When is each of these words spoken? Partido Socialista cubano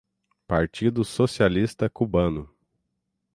Partido 0.47 1.03
Socialista 1.05 1.87
cubano 1.87 2.49